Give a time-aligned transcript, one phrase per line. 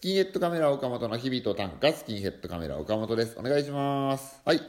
[0.00, 3.38] スキンヘッドカメラ岡本の日々と短歌、スキンヘッドカメラ岡本です。
[3.38, 4.40] お願いします。
[4.46, 4.58] はい。
[4.58, 4.64] こ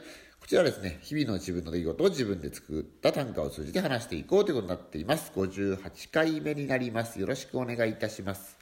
[0.46, 5.32] ちらですね、日々の自分の出来事を自分で作った短歌を通じて話していこうということになっています。
[5.34, 7.18] 58回目になります。
[7.18, 8.58] よろしくお願いいたします。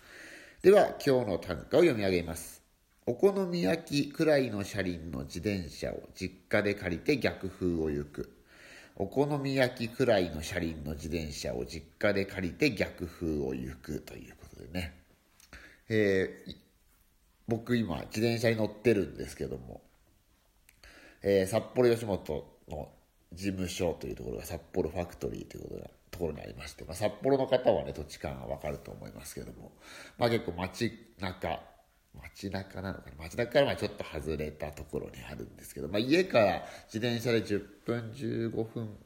[0.63, 2.63] では、今日の短歌を読み上げます。
[3.05, 8.33] お好み焼きくらいの車輪の自転車を実家で借りて逆風を行く。
[8.95, 15.00] お好み焼きくらいの車輪の自転車を実家で借りて逆風を行くということでね。
[15.91, 16.57] えー、
[17.49, 19.83] 僕今自転車に乗ってるんですけども、
[21.23, 22.89] えー、札幌吉本の
[23.33, 29.73] 事務所というところが札幌ファクトリーということところにありまして、まあ、札幌の方はね土地勘がわかると思いますけども、
[30.19, 31.61] まあ、結構街中
[32.21, 38.97] 街中なのかな街中からまあちょっと外れたところにあるんですけど、まあ、家から自転車で10分15分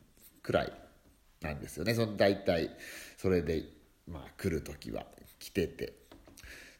[0.42, 0.72] くらい
[1.40, 1.94] なんですよね。
[1.94, 2.70] その大体
[3.18, 3.64] それで
[4.08, 5.04] まあ来る時は
[5.38, 5.92] 来てて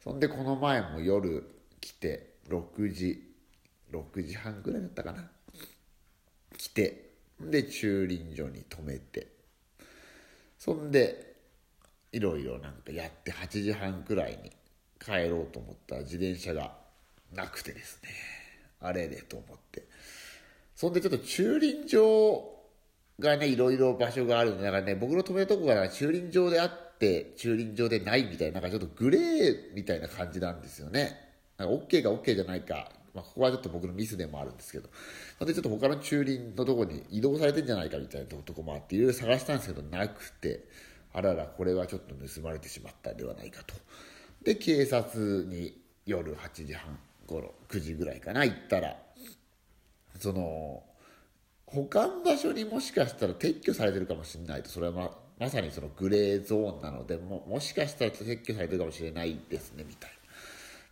[0.05, 1.43] そんでこの前も夜
[1.81, 3.23] 来て6時
[3.91, 5.31] 6時半ぐらいだったかな。
[6.55, 7.09] 来て
[7.41, 9.27] で駐輪場に止めて。
[10.59, 11.37] そんで
[12.11, 14.51] いろいろなんかやって8時半くらいに
[15.03, 16.75] 帰ろうと思ったら自転車が
[17.33, 18.09] なくてですね。
[18.81, 19.87] あれれと思って。
[20.75, 22.47] そんでちょっと駐輪場
[23.19, 31.19] がねいろいろ場所があるんでだからね僕の止めるとこが駐輪場であってって駐輪場でないみたいな、なんかちょっとグレーみたいな感じなんですよね。
[31.57, 32.89] なんか OK が OK じゃないか。
[33.13, 34.89] まあ、ここはちょっと僕のミスでもあるんですけど。
[35.45, 40.65] で、ちょっと他の駐輪のとこに移動されてんじゃないかみたいなとこもあって、いろいろ探したんですけど、なくて、
[41.13, 43.73] あらら、これはちょっと盗まれてしまったんではないかと。
[44.43, 48.97] で、警察に夜8時半頃、9時ぐらいかな、行ったら、
[50.19, 50.83] その、
[51.67, 60.15] 保管場所にもしかしたら撤去されてるかもしれないと、それはまあ、まさにそのグレーゾーンなのでももしかしたら撤去されてるかもしれないですねみたいな。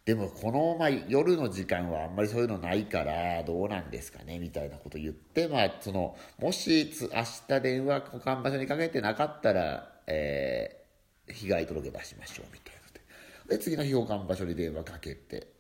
[0.06, 12.82] でもこの、まあ、夜の時間はあんまりそういうのないからどうなんですかねみたいなこと言って、まあ、そのもし明日電話保管場所にかけてなかったら、えー、被害届出しましょうみたいな
[13.48, 13.58] で。
[13.58, 15.54] で次の日保管場所に電話かけて。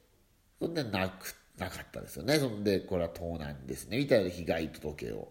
[0.63, 2.40] そんでなくなかったですよね。
[2.40, 5.28] そんでこれは盗難ですねみたいな被害届を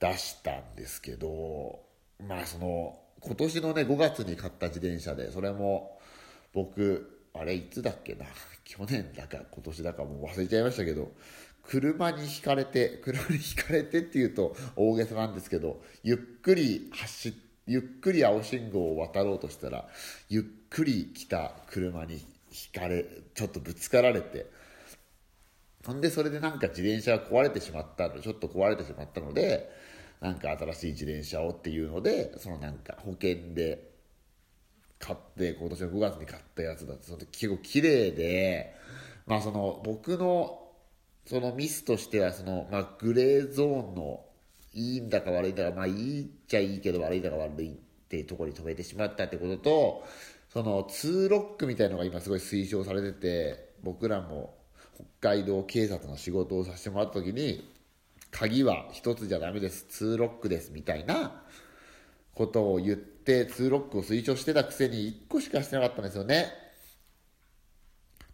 [0.00, 1.80] 出したんですけど
[2.28, 5.98] まあその今年のね5月に買った自転車でそれも
[6.52, 8.26] 僕あれいつだっけな？
[8.64, 11.12] 去年だか今年だかもう忘れちゃいましたけど
[11.62, 17.32] 車にひかれて車にひかれてっていうと大げさなんですけどゆっくり走っ
[17.66, 19.86] ゆっくり青信号を渡ろうとしたら
[20.28, 22.20] ゆっくり来た車に
[22.50, 23.04] ひかれ
[23.34, 24.46] ちょっとぶつかられて
[25.86, 29.70] ほんでそれでなんか自転車が壊れてしまったちょっと壊れてしまったので
[30.20, 33.90] なんか新しい自転車をっていうのでそのなんか保険で
[34.98, 38.74] 買って今年の5月に買ったやつだってその時結構綺麗で
[39.26, 40.58] まあその僕の
[41.26, 44.24] そのミスとしてはその、まあ、グレーゾーンの
[44.74, 47.76] いいんだか悪いんだかまあいいっちゃいいけど悪いんだか悪いっ
[48.08, 50.04] てところに止めてしまったってことと
[50.52, 54.54] その2ロックみたいのが今すごい推奨されてて僕らも
[55.20, 57.70] 北海道警察の仕事をさせてもらった時に
[58.30, 61.42] 鍵は1つじゃダメです、2ロックです、みたいな
[62.34, 66.52] ことを言って、2ロックを推奨してたくせに1個しかしてなかったんですよね。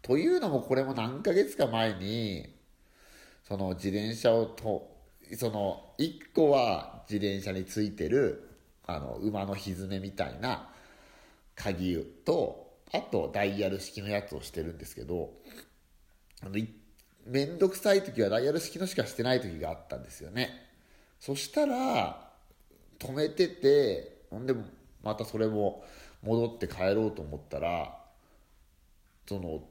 [0.01, 2.55] というのもこれも何ヶ月か前に、
[3.43, 4.95] その自転車をと、
[5.37, 8.49] その1個は自転車についてる、
[8.85, 10.69] あの、馬のひずめみたいな
[11.55, 15.33] 鍵と、あとダイヤル式のやつをしてるんですけど、
[16.41, 16.57] あの、
[17.27, 20.67] 面倒くさい時はダイヤル式のしかしてない時があったんですよね。
[21.19, 22.31] そしたら
[22.99, 24.55] 止めててほんで
[25.03, 25.83] またそれも
[26.23, 27.97] 戻って帰ろうと思ったら
[29.27, 29.61] その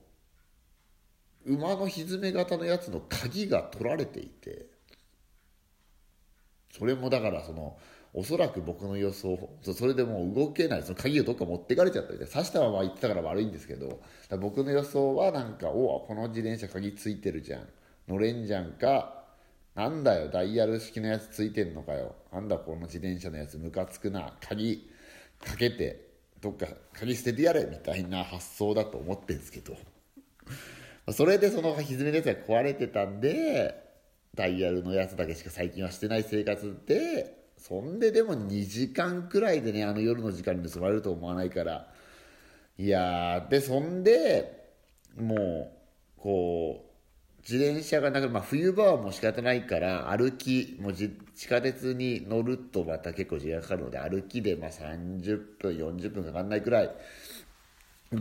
[1.44, 4.66] 馬のひずめ型のやつの鍵が取られていて
[6.76, 7.78] それもだからその
[8.18, 14.00] おそらく僕の予想それでもう動けないその鍵をどっか持ってかれちゃったりで刺したまま行ってたから悪いんですけど
[14.40, 17.68] 僕の予想はなんかおおこの自転車鍵ついてるじゃん
[18.08, 19.22] 乗れんじゃんか
[19.74, 24.90] なんだよダイヤル式のやつついてんのかよなんだこの自転車のやつムカつくな鍵
[25.44, 26.08] かけて
[26.40, 29.76] どっか鍵捨ててやれみたいな発想だと思ってんですけど。
[31.12, 33.84] それでその歪めのやつが壊れてたんで
[34.34, 37.35] ダイヤルのやつだけしか最近はしてない生活で
[37.66, 41.88] そんででも2時間くらいでねあの夜の時間に盗まれると思わないから
[42.78, 44.70] いやでそんで
[45.18, 45.72] も
[46.16, 46.86] うこう
[47.42, 51.10] 自転車がなくまあ、冬場はもう仕方ないから歩きもう地
[51.48, 56.90] 下鉄に乗るとまた結構時間かかるので歩きでまあ30分40分かかんないくらい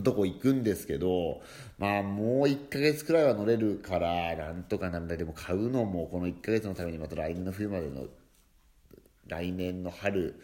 [0.02, 1.40] とこ行くんですけど、
[1.78, 5.16] まあもう1ヶ月くらいは乗れるから、なんとかなんだ。
[5.16, 8.06] でも買うのもこの1ヶ月のためにまた来年の冬までの、
[9.28, 10.40] 来年の春、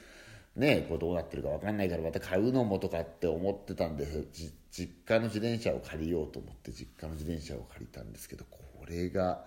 [0.57, 4.07] ね、こうどうなってるか分かんないからまた買うのもとかって思ってたんで
[4.71, 8.59] 実家の自転車を借りようと思って実家の自転車を借りたんですけどこ
[8.89, 9.45] れが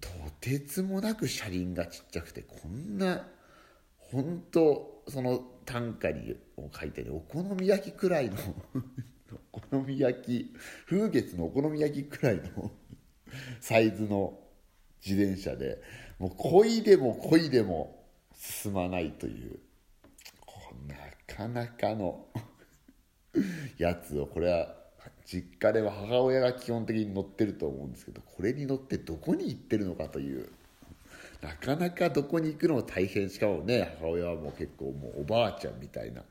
[0.00, 0.08] と
[0.40, 3.26] てつもなく車輪がちっちゃくてこんな
[3.98, 8.36] 本当その短歌にを書いてるお好み焼きくらいの
[9.52, 10.54] お好み焼き
[10.86, 12.70] 風月のお好み焼きくらいの
[13.60, 14.38] サイズの
[15.04, 15.82] 自転車で
[16.18, 17.97] もう漕いでも漕いでも
[18.38, 19.58] 進まないという
[20.86, 20.94] な
[21.34, 22.26] かなかの
[23.76, 24.76] やつをこれは
[25.24, 30.48] 実家では母親が基本的に乗ってると思うんですけどこれに乗ってどこに行ってるのかという
[31.42, 33.28] なかなかどこに行くのも大変。
[33.28, 36.22] しかもね母親はもう結構もうおばあちゃんみたいな、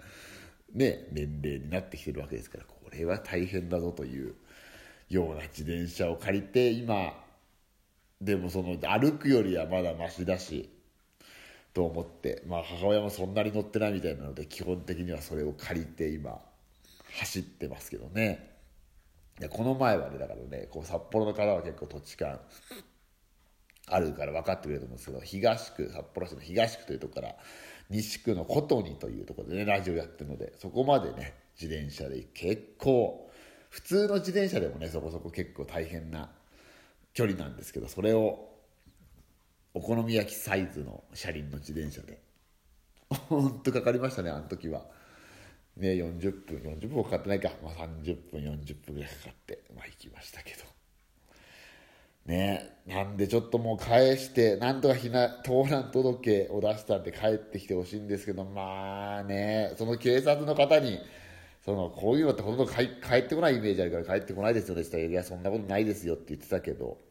[0.74, 4.36] ね、年齢になってきてるわけですからこれは大変だぞという
[5.10, 7.14] ような自転車を借りて今
[8.20, 10.70] でもその歩くよりはまだましだし
[11.78, 16.40] と思って、まあ、母親もそんなに乗ってないみたいなので基本的にはそれを借りて今
[17.20, 18.58] 走ってますけどね。
[19.40, 22.40] でこの前はねだからねこう札幌の方は結構土地勘
[23.86, 27.36] あるから分かってくれると思うんですけど東区札幌市の東区というとこから
[27.92, 33.30] 西区の琴にというところでねラジオやってるのでそこまでね自転車で結構
[33.70, 36.32] 普通の自転車でもねそこそこ結構大変な
[37.14, 38.57] 距離なんですけどそれを
[39.78, 42.20] お好み焼きサイズの車輪の自転車で。
[43.30, 44.86] ほんとかかりましたねあの時は。
[45.78, 50.64] ね40分40分かかってないか、まあ、30分40分ぐらいかかってまあ行きましたけど。
[52.26, 61.00] ねなんでちょっともう返してなんとか避難盗難届を出したんで帰ってきてほしいんですけどまあねその警察の方に
[61.64, 67.07] そのこういうのってほとんど帰ってこないイメージあるから帰ってこないですよねって言ったらいやそんなことないですよって言ってたけど。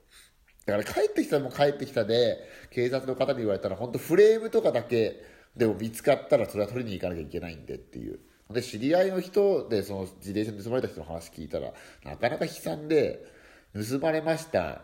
[0.66, 2.38] だから帰ってきたらもう帰ってきたで
[2.70, 5.22] 警察の方に言われたら本当フレームとかだけ
[5.56, 8.18] でも見つかったらそれは取りに行かなきゃいけないんでっていう。
[8.50, 11.72] で知り合いの人でその自転車盗まれた人の話聞いたら
[12.04, 13.26] なかなか悲惨で
[13.74, 14.82] 盗まれました。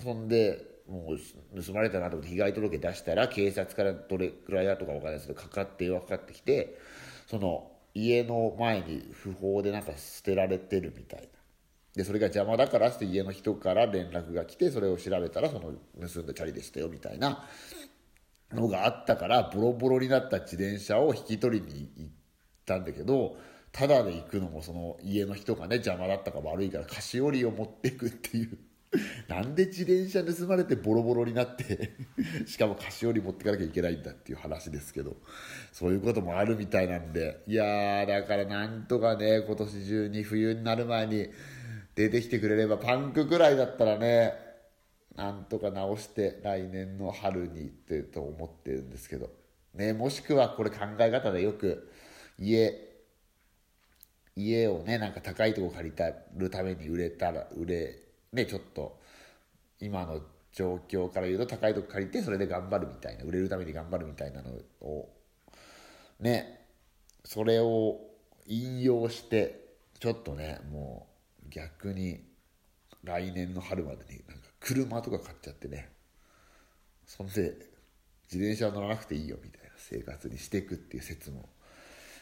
[0.00, 6.78] そんでもう盗まれたなと思って被害届出したら警察からどれくらいだとか分からないですけどかかって電話かかってきて
[7.26, 11.37] その家の前に不法でなんか捨てられてるみたいな。
[11.98, 17.44] でそれが邪魔だからって家の人から連絡が来てそれを調べたらその盗んだチャリでしたよみたいな
[18.52, 22.12] のがあったからボロボロになった自転車を引き取りに行っ
[22.64, 23.36] たんだけど
[23.72, 28.56] ただで行くのもその家の人がね邪魔だったか悪いから菓子折りを持っていくっていう。
[29.28, 31.92] なんで自転車盗まれてボロボロになって
[32.46, 35.18] しかも菓子折り持ってかなきゃいけないんだっていう話ですけど
[35.72, 41.28] そういうこともあるみたいなんでいやーだからなんとかね今年中に冬になる前に
[41.98, 44.32] 出てきてくれればパンクぐらいだったらね
[45.16, 49.30] なんとか直して来年の春にってと思ってるんですけど。
[49.74, 51.90] ねもしくはこれ考え方でよく
[52.38, 52.72] 家
[54.36, 57.98] 家をねなんか高いとこ借りたるために売れたら売れ
[58.32, 59.00] ねちょっと
[59.80, 60.20] 今の
[60.52, 64.50] 状況から言うと高いとこ借りてそれで頑張るみたいな売れるために頑張るみたいなの
[64.80, 65.08] を
[66.20, 66.66] ね
[67.24, 68.00] それを
[68.46, 69.68] 引用して
[70.00, 71.17] ちょっとねもう
[71.50, 72.20] 逆に
[73.04, 75.90] 来年の春までになんか車とか買っちゃってね。
[77.06, 77.32] そんで
[78.30, 81.48] 自転車乗らなくていいよみたいな生活にしていくっていう説も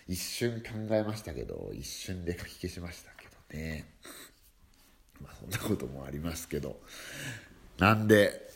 [0.07, 3.93] 一瞬考えましたけど一瞬で書き消しましたけどね。
[5.21, 6.81] まあそんなこともありますけど。
[7.79, 8.47] なんで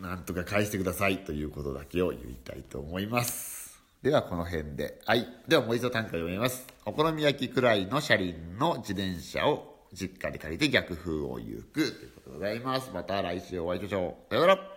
[0.00, 3.80] なんとか返してくださいということだけを言いたいと思います。
[4.02, 5.00] ではこの辺で。
[5.06, 5.26] はい。
[5.48, 6.66] ではもう一度短歌読みます。
[6.84, 11.72] お好み焼きくらいの車輪の自転車を実家で借りて逆風を行く。
[11.72, 12.90] ということでございます。
[12.92, 14.30] また来週お会いしましょう。
[14.30, 14.73] さよなら。